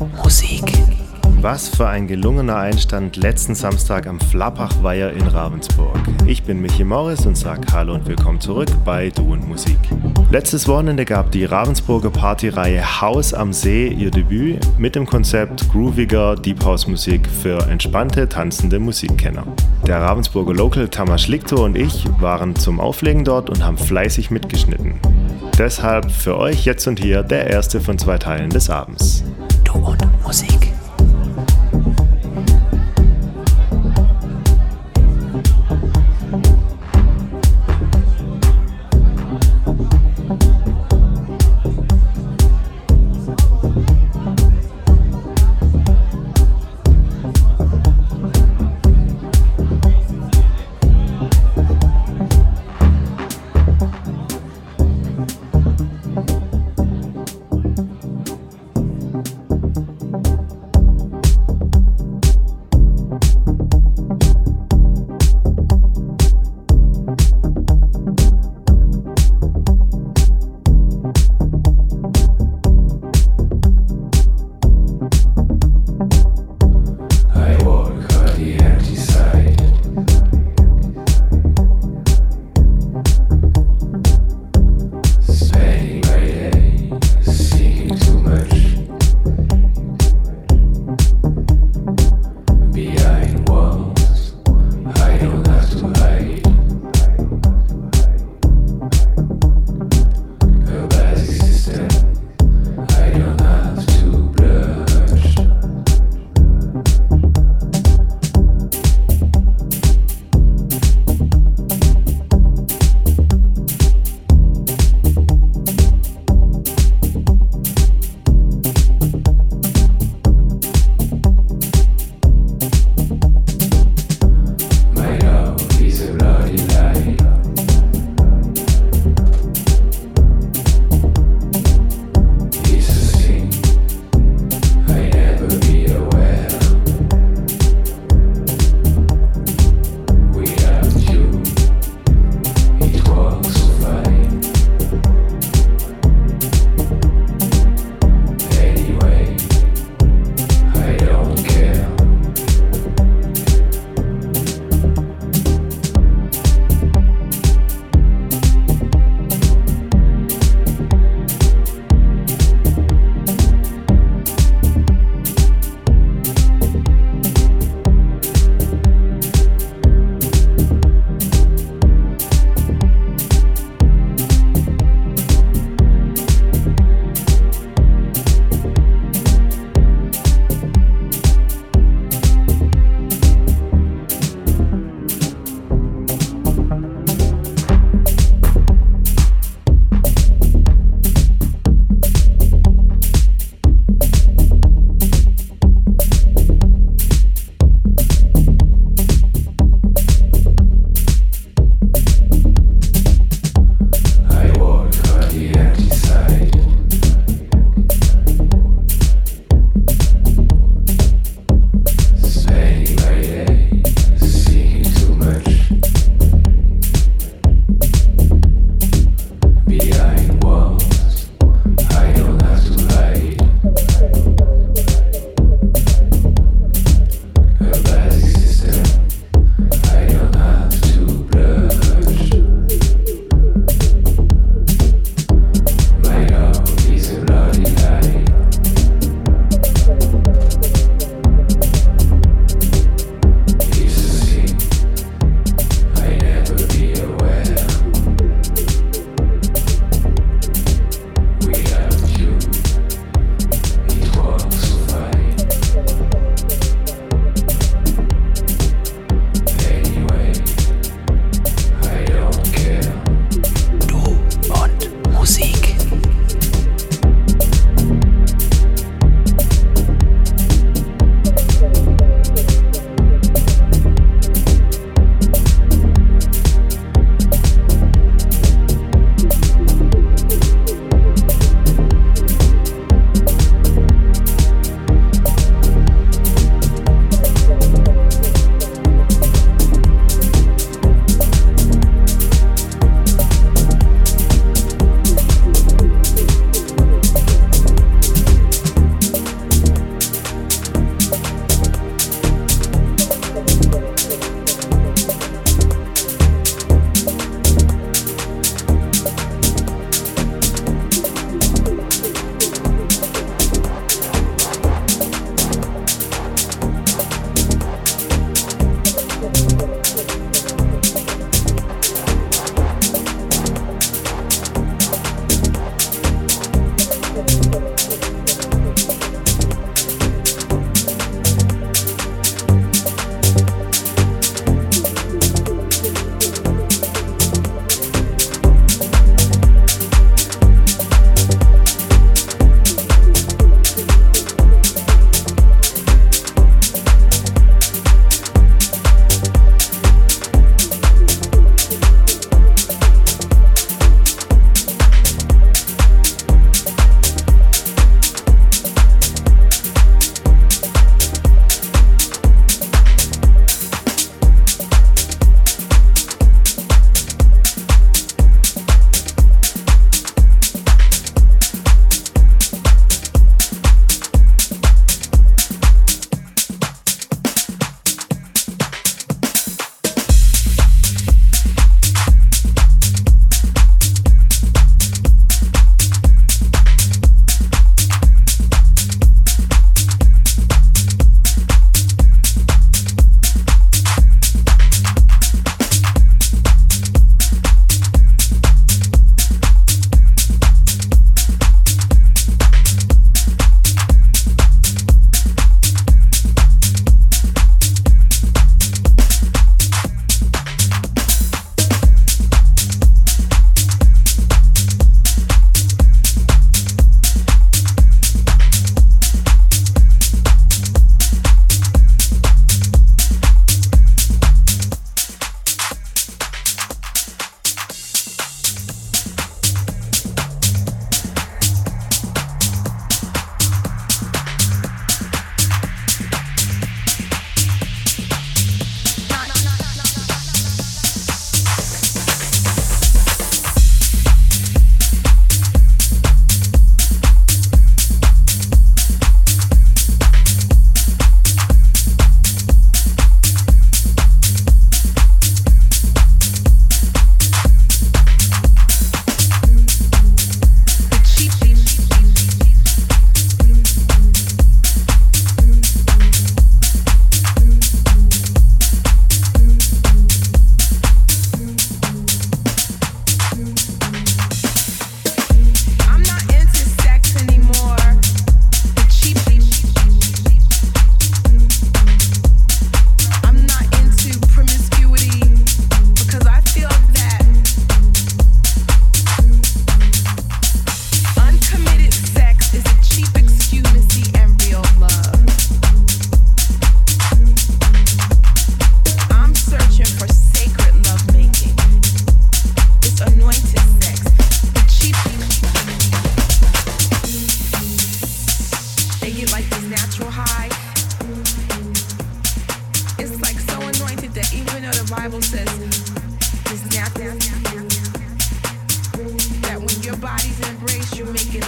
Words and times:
Musik. 0.00 0.62
Was 1.42 1.68
für 1.68 1.86
ein 1.86 2.06
gelungener 2.06 2.56
Einstand 2.56 3.16
letzten 3.16 3.54
Samstag 3.54 4.06
am 4.06 4.18
Flappachweiher 4.18 5.12
in 5.12 5.26
Ravensburg. 5.26 5.98
Ich 6.26 6.42
bin 6.42 6.62
Michi 6.62 6.84
Morris 6.84 7.26
und 7.26 7.36
sag 7.36 7.70
Hallo 7.72 7.94
und 7.94 8.06
willkommen 8.06 8.40
zurück 8.40 8.70
bei 8.84 9.10
Du 9.10 9.32
und 9.32 9.46
Musik. 9.46 9.78
Letztes 10.30 10.66
Wochenende 10.68 11.04
gab 11.04 11.30
die 11.32 11.44
Ravensburger 11.44 12.08
Partyreihe 12.08 13.00
Haus 13.02 13.34
am 13.34 13.52
See 13.52 13.88
ihr 13.88 14.10
Debüt 14.10 14.66
mit 14.78 14.94
dem 14.94 15.04
Konzept 15.04 15.68
grooviger 15.70 16.34
Deep 16.34 16.64
House 16.64 16.86
Musik 16.86 17.28
für 17.28 17.58
entspannte, 17.68 18.26
tanzende 18.26 18.78
Musikkenner. 18.78 19.46
Der 19.86 20.00
Ravensburger 20.00 20.54
Local 20.54 20.88
Tamas 20.88 21.22
Schlicktor 21.22 21.60
und 21.60 21.76
ich 21.76 22.06
waren 22.20 22.56
zum 22.56 22.80
Auflegen 22.80 23.24
dort 23.24 23.50
und 23.50 23.64
haben 23.64 23.76
fleißig 23.76 24.30
mitgeschnitten. 24.30 24.94
Deshalb 25.58 26.10
für 26.10 26.38
euch 26.38 26.64
jetzt 26.64 26.86
und 26.86 26.98
hier 26.98 27.22
der 27.22 27.48
erste 27.48 27.80
von 27.80 27.98
zwei 27.98 28.18
Teilen 28.18 28.50
des 28.50 28.70
Abends. 28.70 29.22
Du 29.64 29.74
und 29.74 30.22
Musik. 30.22 30.72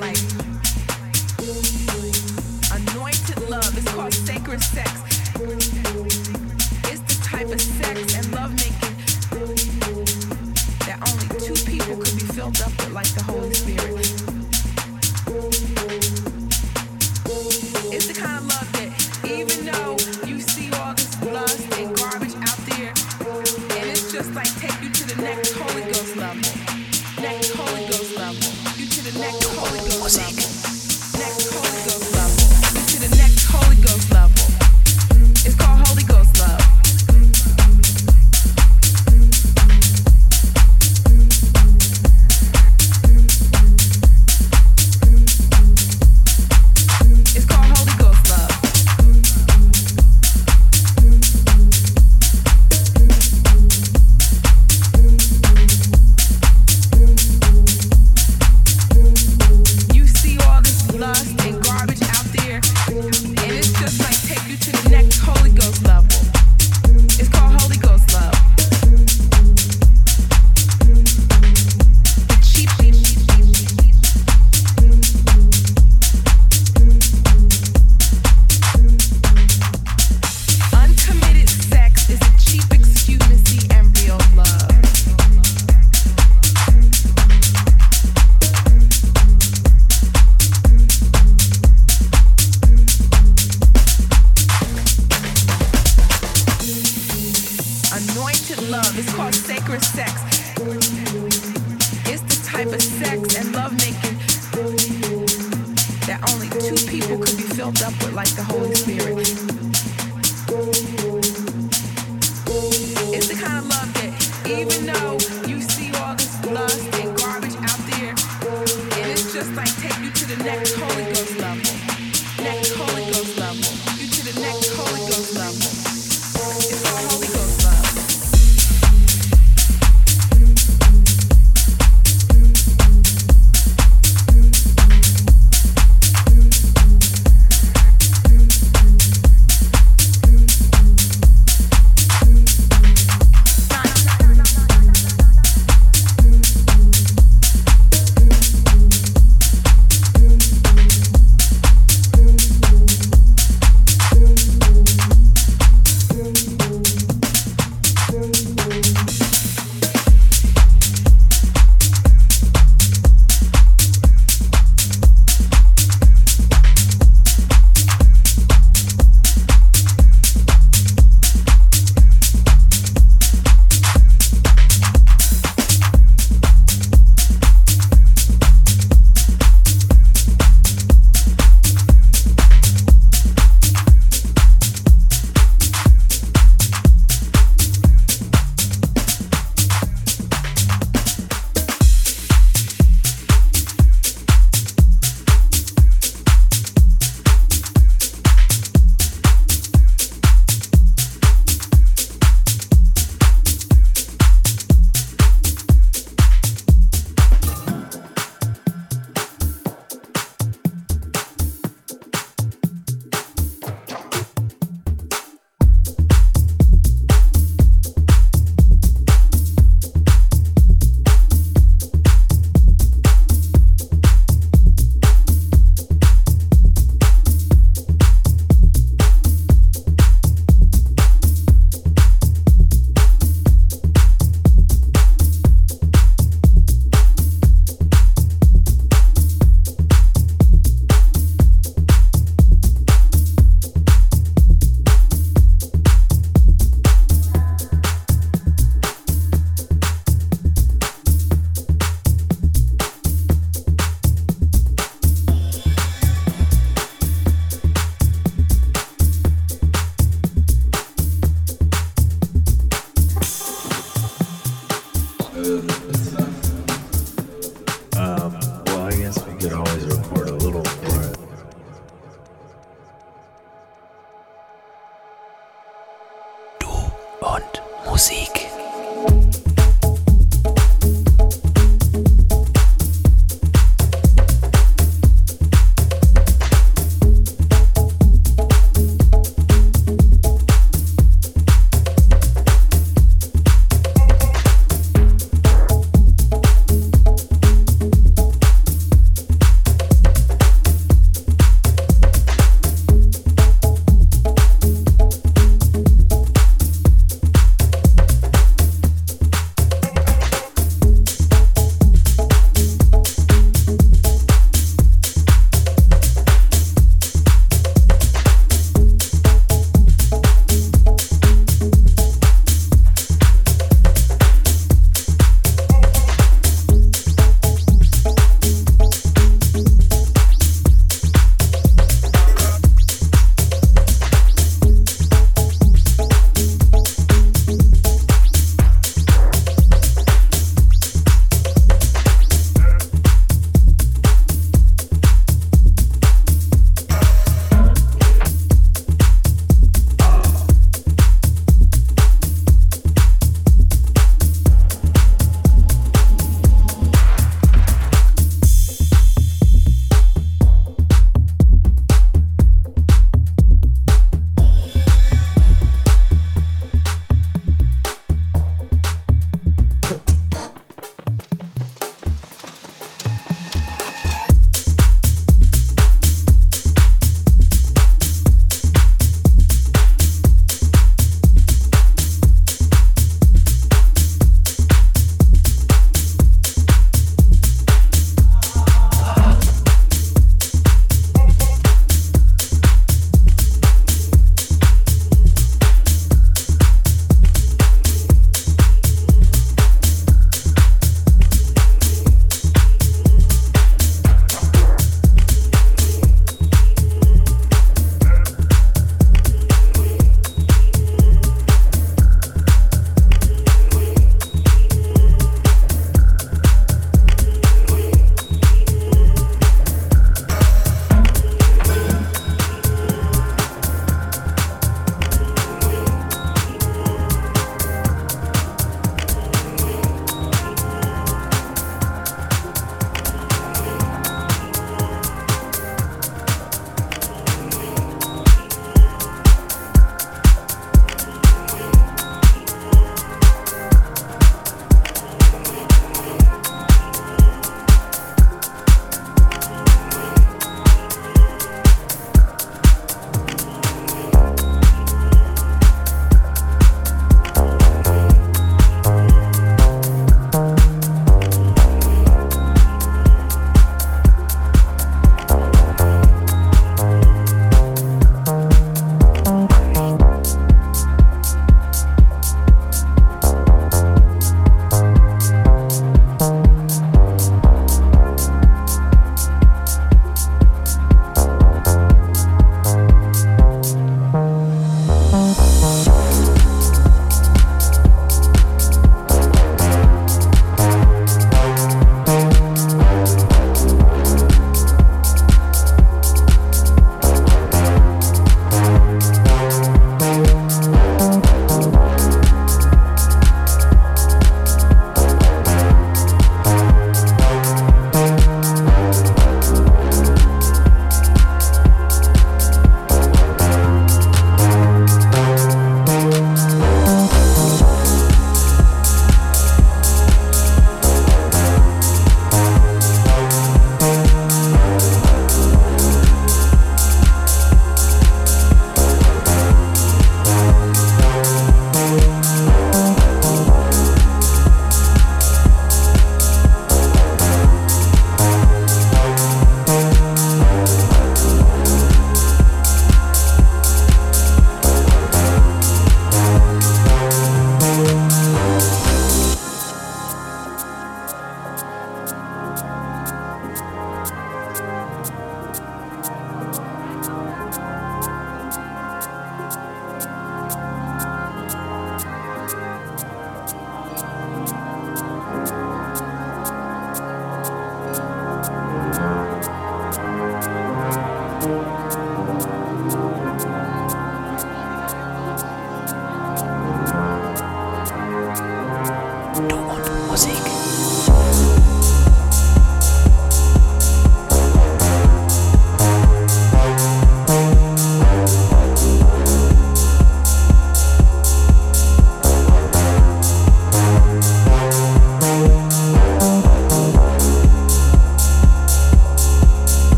life. 0.00 0.22
Anointed 2.72 3.48
love 3.48 3.76
is 3.76 3.84
called 3.94 4.12
sacred 4.12 4.62
sex. 4.62 4.97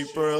cheaper 0.00 0.39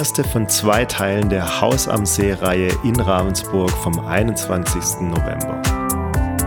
erste 0.00 0.24
von 0.24 0.48
zwei 0.48 0.86
Teilen 0.86 1.28
der 1.28 1.60
Haus 1.60 1.86
am 1.86 2.06
See-Reihe 2.06 2.70
in 2.84 2.98
Ravensburg 2.98 3.70
vom 3.70 3.98
21. 3.98 5.02
November. 5.02 5.60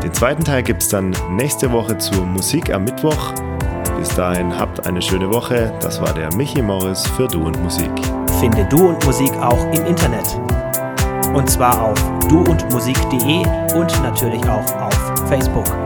Den 0.01 0.11
zweiten 0.11 0.43
Teil 0.43 0.63
gibt 0.63 0.81
es 0.81 0.89
dann 0.89 1.15
nächste 1.29 1.71
Woche 1.71 1.95
zur 1.99 2.25
Musik 2.25 2.73
am 2.73 2.85
Mittwoch. 2.85 3.31
Bis 3.99 4.09
dahin 4.15 4.57
habt 4.57 4.87
eine 4.87 5.03
schöne 5.03 5.31
Woche. 5.31 5.71
Das 5.81 6.01
war 6.01 6.15
der 6.15 6.33
Michi 6.33 6.63
Morris 6.63 7.05
für 7.09 7.27
Du 7.27 7.45
und 7.45 7.61
Musik. 7.61 7.91
Finde 8.39 8.65
Du 8.71 8.87
und 8.87 9.05
Musik 9.05 9.31
auch 9.33 9.63
im 9.71 9.85
Internet. 9.85 10.35
Und 11.35 11.47
zwar 11.47 11.79
auf 11.79 12.03
duundmusik.de 12.29 13.45
und 13.75 14.01
natürlich 14.01 14.43
auch 14.49 14.81
auf 14.81 15.29
Facebook. 15.29 15.82